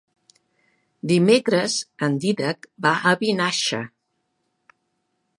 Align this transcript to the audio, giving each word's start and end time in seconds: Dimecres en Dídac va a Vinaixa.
Dimecres 1.09 1.75
en 2.07 2.15
Dídac 2.23 2.65
va 2.85 2.93
a 3.09 3.13
Vinaixa. 3.19 3.83